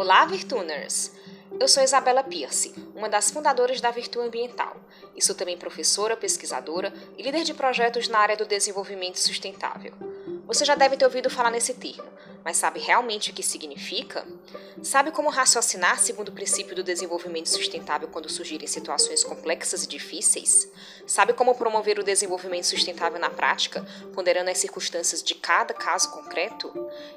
[0.00, 1.10] Olá, Virtuners!
[1.58, 4.76] Eu sou Isabela Pierce, uma das fundadoras da Virtu Ambiental,
[5.16, 9.92] e sou também professora, pesquisadora e líder de projetos na área do desenvolvimento sustentável.
[10.46, 12.08] Você já deve ter ouvido falar nesse termo,
[12.44, 14.24] mas sabe realmente o que significa?
[14.82, 20.70] Sabe como raciocinar segundo o princípio do desenvolvimento sustentável quando surgirem situações complexas e difíceis?
[21.06, 26.72] Sabe como promover o desenvolvimento sustentável na prática, ponderando as circunstâncias de cada caso concreto?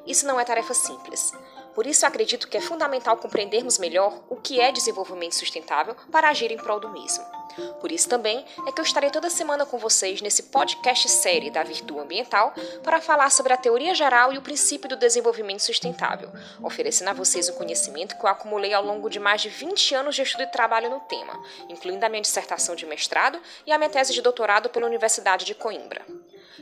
[0.06, 1.32] Isso não é tarefa simples.
[1.76, 6.52] Por isso, acredito que é fundamental compreendermos melhor o que é desenvolvimento sustentável para agir
[6.52, 7.41] em prol do mesmo.
[7.80, 11.64] Por isso também é que eu estarei toda semana com vocês nesse podcast série da
[11.64, 17.10] Virtu Ambiental para falar sobre a teoria geral e o princípio do desenvolvimento sustentável, oferecendo
[17.10, 20.22] a vocês o conhecimento que eu acumulei ao longo de mais de 20 anos de
[20.22, 24.14] estudo e trabalho no tema, incluindo a minha dissertação de mestrado e a minha tese
[24.14, 26.06] de doutorado pela Universidade de Coimbra.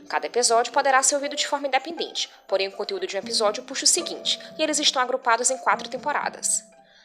[0.08, 3.84] Cada episódio poderá ser ouvido de forma independente, porém o conteúdo de um episódio puxa
[3.84, 6.64] o seguinte, e eles estão agrupados em quatro temporadas.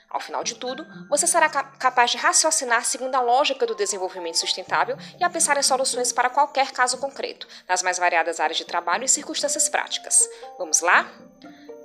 [0.09, 4.97] Ao final de tudo, você será capaz de raciocinar segundo a lógica do desenvolvimento sustentável
[5.19, 9.03] e a pensar em soluções para qualquer caso concreto, nas mais variadas áreas de trabalho
[9.03, 10.27] e circunstâncias práticas.
[10.57, 11.09] Vamos lá?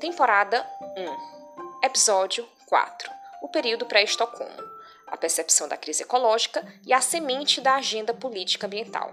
[0.00, 3.10] Temporada 1 Episódio 4
[3.42, 4.62] O período pré-Estocolmo
[5.06, 9.12] A percepção da crise ecológica e a semente da agenda política ambiental.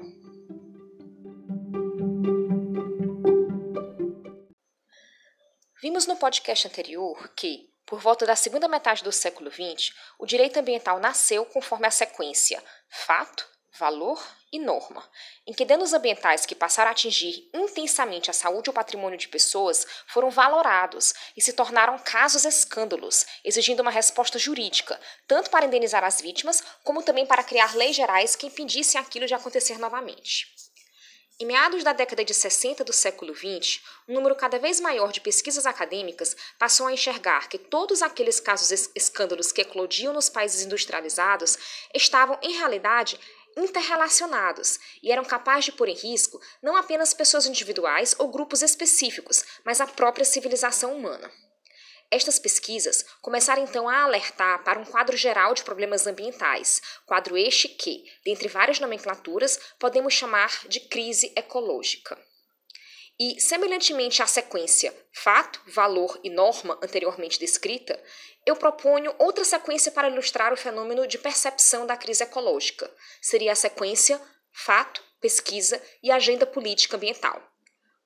[5.82, 10.60] Vimos no podcast anterior que, por volta da segunda metade do século XX, o direito
[10.60, 13.48] ambiental nasceu conforme a sequência fato,
[13.80, 14.22] valor
[14.52, 15.10] e norma,
[15.46, 19.88] em que danos ambientais que passaram a atingir intensamente a saúde ou patrimônio de pessoas
[20.08, 26.20] foram valorados e se tornaram casos escândalos, exigindo uma resposta jurídica, tanto para indenizar as
[26.20, 30.48] vítimas, como também para criar leis gerais que impedissem aquilo de acontecer novamente.
[31.40, 35.22] Em meados da década de 60 do século XX, um número cada vez maior de
[35.22, 41.56] pesquisas acadêmicas passou a enxergar que todos aqueles casos escândalos que eclodiam nos países industrializados
[41.94, 43.20] estavam, em realidade,
[43.56, 49.46] interrelacionados e eram capazes de pôr em risco não apenas pessoas individuais ou grupos específicos,
[49.64, 51.32] mas a própria civilização humana.
[52.10, 57.68] Estas pesquisas começaram então a alertar para um quadro geral de problemas ambientais, quadro este
[57.68, 62.18] que, dentre várias nomenclaturas, podemos chamar de crise ecológica.
[63.20, 68.02] E, semelhantemente à sequência fato, valor e norma anteriormente descrita,
[68.46, 72.90] eu proponho outra sequência para ilustrar o fenômeno de percepção da crise ecológica.
[73.20, 74.22] Seria a sequência
[74.54, 77.42] fato, pesquisa e agenda política ambiental.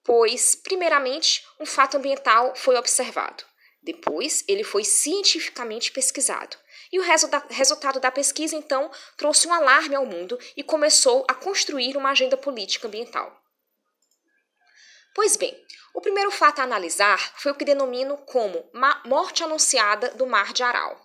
[0.04, 3.51] Pois, primeiramente, um fato ambiental foi observado.
[3.84, 6.56] Depois, ele foi cientificamente pesquisado.
[6.92, 7.04] E o
[7.50, 12.38] resultado da pesquisa, então, trouxe um alarme ao mundo e começou a construir uma agenda
[12.38, 13.42] política ambiental.
[15.16, 15.58] Pois bem,
[15.94, 18.70] o primeiro fato a analisar foi o que denomino como
[19.06, 21.00] morte anunciada do Mar de Aral.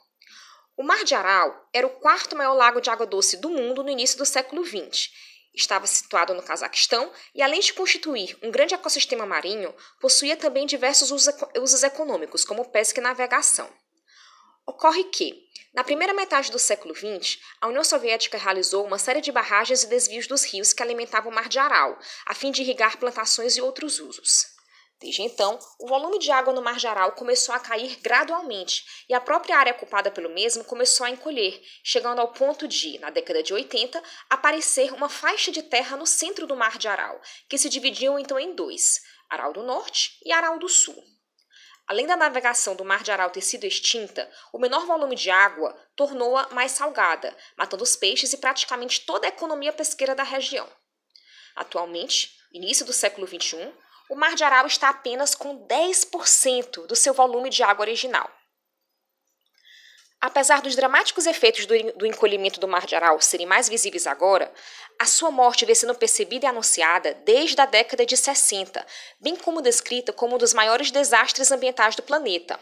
[0.76, 3.90] O Mar de Aral era o quarto maior lago de água doce do mundo no
[3.90, 5.10] início do século XX
[5.56, 11.10] Estava situado no Cazaquistão e, além de constituir um grande ecossistema marinho, possuía também diversos
[11.10, 13.66] usos econômicos, como pesca e navegação.
[14.66, 19.32] Ocorre que, na primeira metade do século XX, a União Soviética realizou uma série de
[19.32, 22.98] barragens e desvios dos rios que alimentavam o Mar de Aral, a fim de irrigar
[22.98, 24.55] plantações e outros usos.
[24.98, 29.12] Desde então, o volume de água no Mar de Aral começou a cair gradualmente e
[29.12, 33.42] a própria área ocupada pelo mesmo começou a encolher, chegando ao ponto de, na década
[33.42, 37.68] de 80, aparecer uma faixa de terra no centro do Mar de Aral, que se
[37.68, 40.96] dividiam então em dois, Aral do Norte e Aral do Sul.
[41.86, 45.76] Além da navegação do Mar de Aral ter sido extinta, o menor volume de água
[45.94, 50.68] tornou-a mais salgada, matando os peixes e praticamente toda a economia pesqueira da região.
[51.54, 53.72] Atualmente, início do século XXI,
[54.08, 58.30] o Mar de Aral está apenas com 10% do seu volume de água original.
[60.20, 64.52] Apesar dos dramáticos efeitos do, encolhimento do Mar de Aral serem mais visíveis agora,
[64.98, 68.84] a sua morte vem sendo percebida e anunciada desde a década de 60,
[69.20, 72.58] bem como descrita como um dos maiores desastres ambientais do planeta.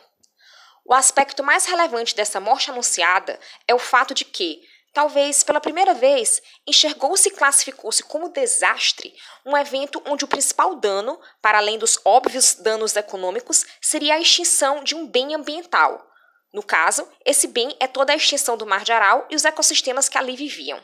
[0.85, 4.61] O aspecto mais relevante dessa morte anunciada é o fato de que,
[4.95, 9.13] Talvez, pela primeira vez, enxergou-se e classificou-se como desastre
[9.45, 14.85] um evento onde o principal dano, para além dos óbvios danos econômicos, seria a extinção
[14.85, 16.09] de um bem ambiental.
[16.53, 20.09] No caso, esse bem é toda a extinção do Mar de Aral e os ecossistemas
[20.09, 20.81] que ali viviam.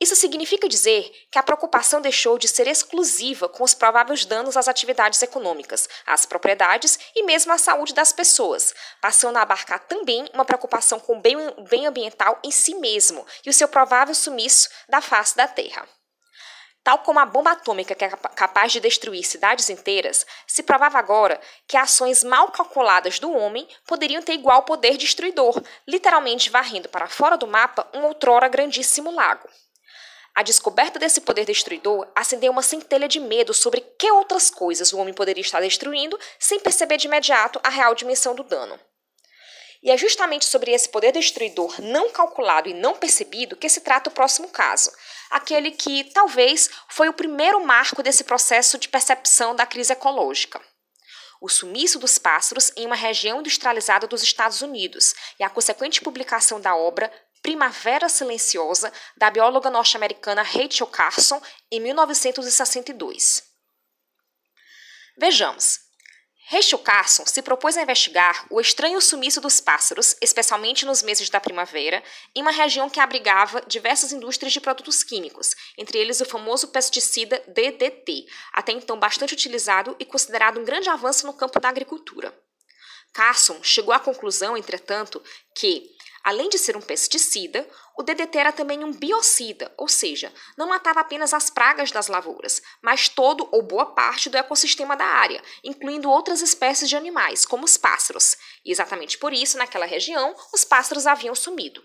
[0.00, 4.66] Isso significa dizer que a preocupação deixou de ser exclusiva com os prováveis danos às
[4.66, 10.44] atividades econômicas, às propriedades e mesmo à saúde das pessoas, passando a abarcar também uma
[10.44, 11.36] preocupação com o bem,
[11.68, 15.86] bem ambiental em si mesmo e o seu provável sumiço da face da Terra.
[16.82, 21.38] Tal como a bomba atômica que é capaz de destruir cidades inteiras, se provava agora
[21.68, 27.36] que ações mal calculadas do homem poderiam ter igual poder destruidor, literalmente varrendo para fora
[27.36, 29.46] do mapa um outrora grandíssimo lago.
[30.40, 34.96] A descoberta desse poder destruidor acendeu uma centelha de medo sobre que outras coisas o
[34.96, 38.80] homem poderia estar destruindo sem perceber de imediato a real dimensão do dano.
[39.82, 44.08] E é justamente sobre esse poder destruidor não calculado e não percebido que se trata
[44.08, 44.90] o próximo caso,
[45.28, 50.58] aquele que talvez foi o primeiro marco desse processo de percepção da crise ecológica.
[51.38, 56.58] O sumiço dos pássaros em uma região industrializada dos Estados Unidos e a consequente publicação
[56.58, 61.40] da obra Primavera Silenciosa da bióloga norte-americana Rachel Carson
[61.70, 63.42] em 1962.
[65.16, 65.80] Vejamos,
[66.50, 71.38] Rachel Carson se propôs a investigar o estranho sumiço dos pássaros, especialmente nos meses da
[71.38, 72.02] primavera,
[72.34, 77.40] em uma região que abrigava diversas indústrias de produtos químicos, entre eles o famoso pesticida
[77.46, 82.36] DDT, até então bastante utilizado e considerado um grande avanço no campo da agricultura.
[83.12, 85.22] Carson chegou à conclusão, entretanto,
[85.54, 85.88] que
[86.22, 91.00] Além de ser um pesticida, o DDT era também um biocida, ou seja, não matava
[91.00, 96.10] apenas as pragas das lavouras, mas todo ou boa parte do ecossistema da área, incluindo
[96.10, 98.36] outras espécies de animais, como os pássaros.
[98.64, 101.82] E exatamente por isso, naquela região, os pássaros haviam sumido.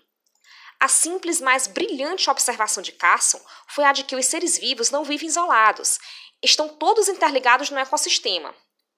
[0.79, 3.39] A simples, mas brilhante observação de Carson
[3.69, 5.97] foi a de que os seres vivos não vivem isolados,
[6.43, 8.53] estão todos interligados no ecossistema.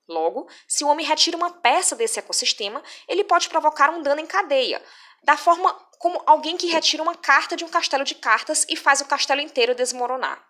[0.07, 4.25] Logo, se o homem retira uma peça desse ecossistema, ele pode provocar um dano em
[4.25, 4.81] cadeia,
[5.23, 9.01] da forma como alguém que retira uma carta de um castelo de cartas e faz
[9.01, 10.41] o castelo inteiro desmoronar.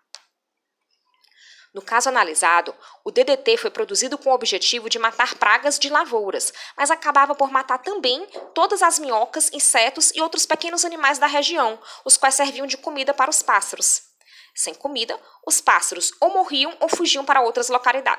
[1.74, 2.74] No caso analisado,
[3.04, 7.50] o DDT foi produzido com o objetivo de matar pragas de lavouras, mas acabava por
[7.50, 12.66] matar também todas as minhocas, insetos e outros pequenos animais da região, os quais serviam
[12.66, 14.02] de comida para os pássaros.
[14.54, 17.68] Sem comida, os pássaros ou morriam ou fugiam para outras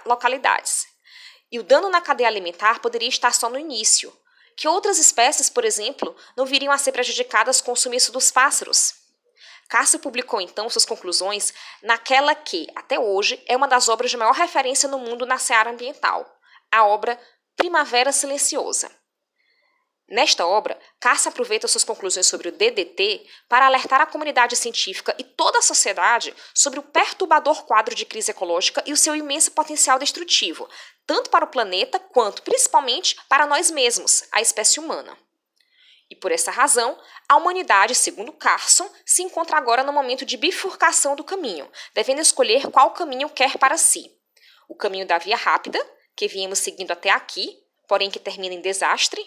[0.06, 0.86] localidades.
[1.51, 4.13] E o dano na cadeia alimentar poderia estar só no início
[4.59, 8.94] que outras espécies, por exemplo, não viriam a ser prejudicadas com o sumiço dos pássaros.
[9.69, 14.33] Cássio publicou então suas conclusões naquela que, até hoje, é uma das obras de maior
[14.33, 16.29] referência no mundo na seara ambiental,
[16.69, 17.17] a obra
[17.56, 18.91] Primavera Silenciosa.
[20.09, 25.23] Nesta obra, Cássio aproveita suas conclusões sobre o DDT para alertar a comunidade científica e
[25.23, 30.00] toda a sociedade sobre o perturbador quadro de crise ecológica e o seu imenso potencial
[30.00, 30.67] destrutivo,
[31.09, 35.17] tanto para o planeta quanto, principalmente, para nós mesmos, a espécie humana.
[36.07, 36.95] E por essa razão,
[37.27, 42.69] a humanidade, segundo Carson, se encontra agora no momento de bifurcação do caminho, devendo escolher
[42.69, 44.15] qual caminho quer para si.
[44.67, 45.83] O caminho da via rápida,
[46.15, 47.57] que viemos seguindo até aqui,
[47.88, 49.19] porém que termina em desastre,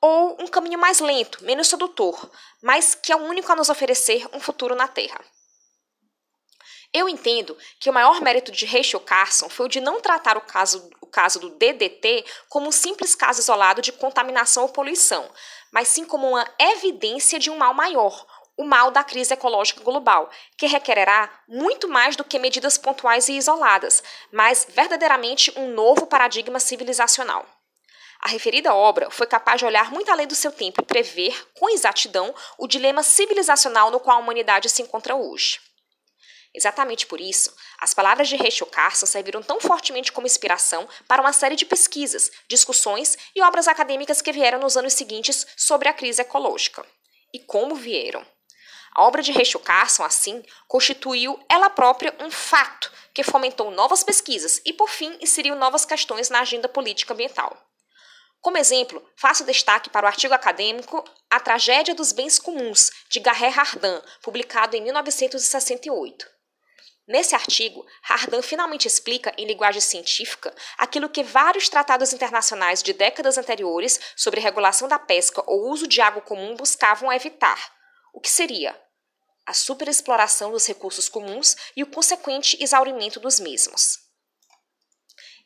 [0.00, 2.30] ou um caminho mais lento, menos sedutor,
[2.62, 5.20] mas que é o único a nos oferecer um futuro na Terra.
[6.96, 10.40] Eu entendo que o maior mérito de Rachel Carson foi o de não tratar o
[10.40, 15.28] caso, o caso do DDT como um simples caso isolado de contaminação ou poluição,
[15.72, 18.24] mas sim como uma evidência de um mal maior,
[18.56, 23.32] o mal da crise ecológica global, que requererá muito mais do que medidas pontuais e
[23.32, 24.00] isoladas,
[24.30, 27.44] mas verdadeiramente um novo paradigma civilizacional.
[28.20, 31.68] A referida obra foi capaz de olhar muito além do seu tempo e prever, com
[31.68, 35.58] exatidão, o dilema civilizacional no qual a humanidade se encontra hoje.
[36.54, 41.32] Exatamente por isso, as palavras de Rachel Carson serviram tão fortemente como inspiração para uma
[41.32, 46.22] série de pesquisas, discussões e obras acadêmicas que vieram nos anos seguintes sobre a crise
[46.22, 46.86] ecológica.
[47.32, 48.24] E como vieram?
[48.94, 54.62] A obra de Rachel Carson, assim, constituiu ela própria um fato que fomentou novas pesquisas
[54.64, 57.60] e, por fim, inseriu novas questões na agenda política ambiental.
[58.40, 63.48] Como exemplo, faço destaque para o artigo acadêmico A Tragédia dos Bens Comuns, de Garré
[63.48, 66.33] Hardin, publicado em 1968.
[67.06, 73.36] Nesse artigo, Hardin finalmente explica, em linguagem científica, aquilo que vários tratados internacionais de décadas
[73.36, 77.72] anteriores sobre regulação da pesca ou uso de água comum buscavam evitar.
[78.12, 78.80] O que seria?
[79.44, 83.98] A superexploração dos recursos comuns e o consequente exaurimento dos mesmos.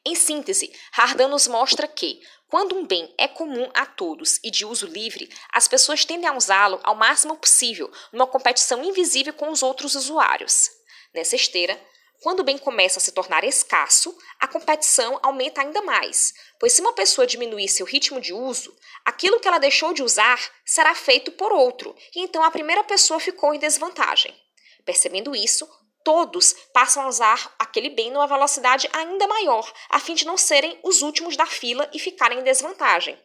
[0.06, 4.64] Em síntese, Hardin nos mostra que, quando um bem é comum a todos e de
[4.64, 9.60] uso livre, as pessoas tendem a usá-lo ao máximo possível, numa competição invisível com os
[9.60, 10.77] outros usuários.
[11.14, 11.80] Nessa esteira,
[12.22, 16.80] quando o bem começa a se tornar escasso, a competição aumenta ainda mais, pois se
[16.80, 18.74] uma pessoa diminuir seu ritmo de uso,
[19.04, 23.20] aquilo que ela deixou de usar será feito por outro, e então a primeira pessoa
[23.20, 24.34] ficou em desvantagem.
[24.84, 25.68] Percebendo isso,
[26.02, 30.78] todos passam a usar aquele bem numa velocidade ainda maior, a fim de não serem
[30.82, 33.16] os últimos da fila e ficarem em desvantagem.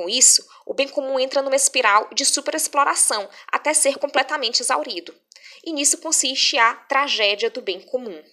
[0.00, 5.14] Com isso, o bem comum entra numa espiral de superexploração até ser completamente exaurido.
[5.62, 8.24] E nisso consiste a tragédia do bem comum.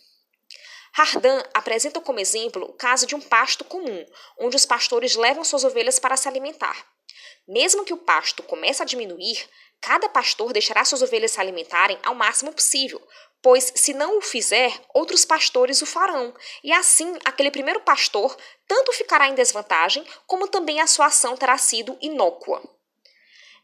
[0.98, 4.06] Hardan apresenta como exemplo o caso de um pasto comum,
[4.40, 6.88] onde os pastores levam suas ovelhas para se alimentar.
[7.46, 9.46] Mesmo que o pasto comece a diminuir,
[9.82, 13.06] cada pastor deixará suas ovelhas se alimentarem ao máximo possível,
[13.42, 18.36] pois se não o fizer, outros pastores o farão, e assim aquele primeiro pastor
[18.68, 22.62] tanto ficará em desvantagem, como também a sua ação terá sido inócua.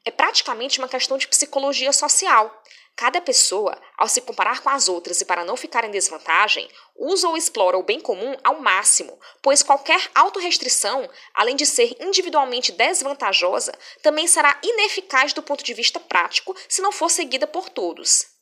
[0.05, 2.61] É praticamente uma questão de psicologia social.
[2.95, 7.27] Cada pessoa, ao se comparar com as outras e para não ficar em desvantagem, usa
[7.27, 13.73] ou explora o bem comum ao máximo, pois qualquer autorrestrição, além de ser individualmente desvantajosa,
[14.03, 18.32] também será ineficaz do ponto de vista prático se não for seguida por todos.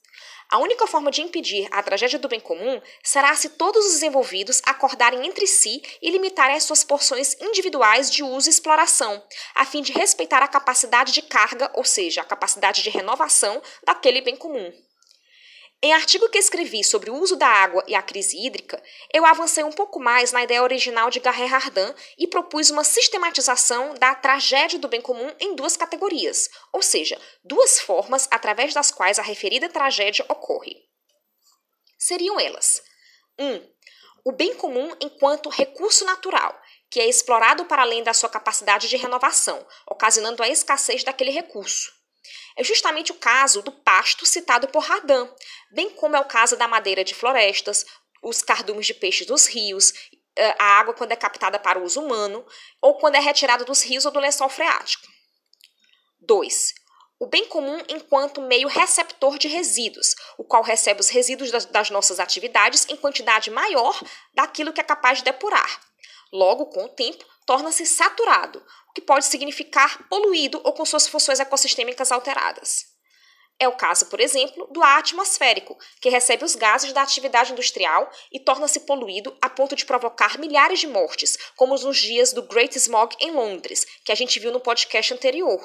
[0.51, 4.62] A única forma de impedir a tragédia do bem comum será se todos os envolvidos
[4.65, 9.24] acordarem entre si e limitarem as suas porções individuais de uso e exploração,
[9.55, 14.20] a fim de respeitar a capacidade de carga, ou seja, a capacidade de renovação daquele
[14.20, 14.74] bem comum.
[15.83, 18.79] Em artigo que escrevi sobre o uso da água e a crise hídrica,
[19.11, 23.95] eu avancei um pouco mais na ideia original de Garret Hardin e propus uma sistematização
[23.95, 29.17] da tragédia do bem comum em duas categorias, ou seja, duas formas através das quais
[29.17, 30.88] a referida tragédia ocorre.
[31.97, 32.83] Seriam elas:
[33.39, 33.47] 1.
[33.47, 33.71] Um,
[34.23, 36.61] o bem comum enquanto recurso natural,
[36.91, 42.00] que é explorado para além da sua capacidade de renovação, ocasionando a escassez daquele recurso.
[42.55, 45.29] É justamente o caso do pasto citado por Radan,
[45.72, 47.86] bem como é o caso da madeira de florestas,
[48.22, 49.93] os cardumes de peixes dos rios,
[50.36, 52.46] eh, a água quando é captada para o uso humano,
[52.81, 55.08] ou quando é retirada dos rios ou do lençol freático.
[56.22, 56.74] 2.
[57.20, 61.89] O bem comum enquanto meio receptor de resíduos, o qual recebe os resíduos das, das
[61.89, 64.00] nossas atividades em quantidade maior
[64.34, 65.81] daquilo que é capaz de depurar.
[66.31, 71.39] Logo, com o tempo, torna-se saturado, o que pode significar poluído ou com suas funções
[71.39, 72.91] ecossistêmicas alteradas.
[73.62, 78.10] É o caso, por exemplo, do ar atmosférico, que recebe os gases da atividade industrial
[78.31, 82.75] e torna-se poluído a ponto de provocar milhares de mortes, como nos dias do Great
[82.75, 85.62] Smog em Londres, que a gente viu no podcast anterior.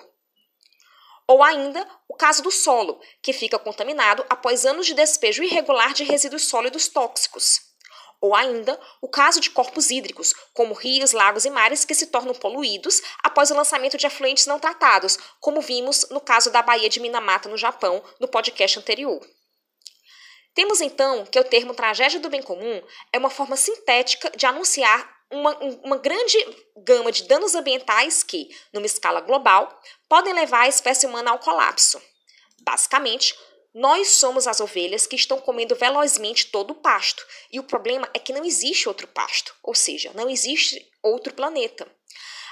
[1.27, 6.05] Ou ainda o caso do solo, que fica contaminado após anos de despejo irregular de
[6.05, 7.61] resíduos sólidos tóxicos.
[8.21, 12.35] Ou ainda, o caso de corpos hídricos, como rios, lagos e mares que se tornam
[12.35, 17.01] poluídos após o lançamento de afluentes não tratados, como vimos no caso da Baía de
[17.01, 19.21] Minamata, no Japão, no podcast anterior.
[20.55, 22.83] Temos então que o termo tragédia do bem comum
[23.13, 25.55] é uma forma sintética de anunciar uma,
[25.85, 26.39] uma, grande
[26.79, 29.69] gama de danos ambientais que, numa escala global,
[30.09, 32.01] podem levar a espécie humana ao colapso.
[32.63, 33.35] Basicamente,
[33.79, 38.19] nós somos as ovelhas que estão comendo velozmente todo o pasto, e o problema é
[38.19, 41.87] que não existe outro pasto, ou seja, não existe outro planeta.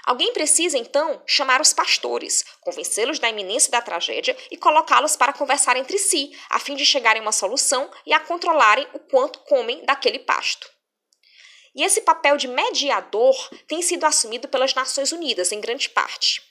[0.05, 5.79] Alguém precisa, então, chamar os pastores, convencê-los da iminência da tragédia e colocá-los para conversar
[5.79, 9.83] entre si, a fim de chegarem a uma solução e a controlarem o quanto comem
[9.87, 10.71] daquele pasto.
[11.75, 13.35] E esse papel de mediador
[13.67, 16.43] tem sido assumido pelas Nações Unidas, em grande parte.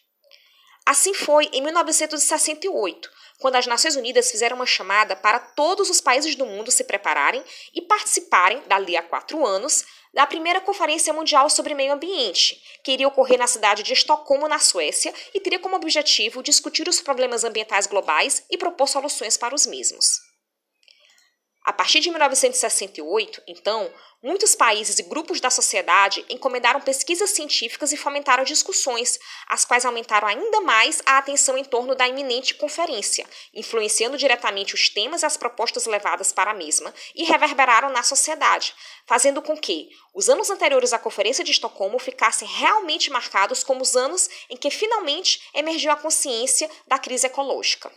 [0.83, 3.09] Assim foi em 1968,
[3.43, 7.43] quando as Nações Unidas fizeram uma chamada para todos os países do mundo se prepararem
[7.75, 9.83] e participarem, dali a quatro anos,
[10.13, 14.59] da primeira Conferência Mundial sobre Meio Ambiente, que iria ocorrer na cidade de Estocolmo, na
[14.59, 19.65] Suécia, e teria como objetivo discutir os problemas ambientais globais e propor soluções para os
[19.65, 20.32] mesmos.
[21.65, 23.89] A partir de 1968, então,
[24.21, 29.17] muitos países e grupos da sociedade encomendaram pesquisas científicas e fomentaram discussões,
[29.47, 34.89] as quais aumentaram ainda mais a atenção em torno da iminente conferência, influenciando diretamente os
[34.89, 38.75] temas e as propostas levadas para a mesma e reverberaram na sociedade,
[39.07, 43.95] fazendo com que os anos anteriores à Conferência de Estocolmo ficassem realmente marcados como os
[43.95, 47.89] anos em que finalmente emergiu a consciência da crise ecológica.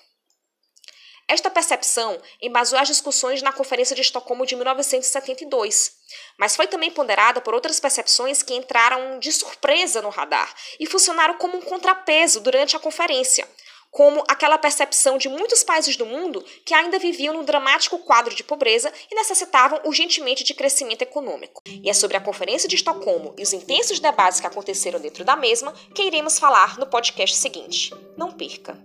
[1.28, 5.92] Esta percepção embasou as discussões na Conferência de Estocolmo de 1972,
[6.38, 11.34] mas foi também ponderada por outras percepções que entraram de surpresa no radar e funcionaram
[11.34, 13.48] como um contrapeso durante a conferência,
[13.90, 18.44] como aquela percepção de muitos países do mundo que ainda viviam num dramático quadro de
[18.44, 21.60] pobreza e necessitavam urgentemente de crescimento econômico.
[21.66, 25.34] E é sobre a Conferência de Estocolmo e os intensos debates que aconteceram dentro da
[25.34, 27.90] mesma que iremos falar no podcast seguinte.
[28.16, 28.78] Não perca!